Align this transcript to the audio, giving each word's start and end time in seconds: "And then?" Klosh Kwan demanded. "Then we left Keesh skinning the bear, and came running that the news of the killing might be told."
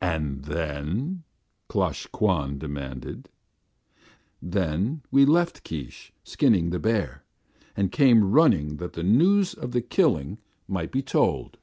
"And 0.00 0.46
then?" 0.46 1.22
Klosh 1.68 2.08
Kwan 2.10 2.58
demanded. 2.58 3.28
"Then 4.42 5.02
we 5.12 5.24
left 5.24 5.62
Keesh 5.62 6.10
skinning 6.24 6.70
the 6.70 6.80
bear, 6.80 7.22
and 7.76 7.92
came 7.92 8.32
running 8.32 8.78
that 8.78 8.94
the 8.94 9.04
news 9.04 9.54
of 9.54 9.70
the 9.70 9.80
killing 9.80 10.38
might 10.66 10.90
be 10.90 11.02
told." 11.02 11.56